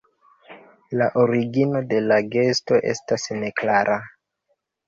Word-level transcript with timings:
La 1.01 1.09
origino 1.25 1.83
de 1.93 2.01
la 2.07 2.19
gesto 2.37 2.81
estas 2.93 3.29
neklara. 3.45 4.03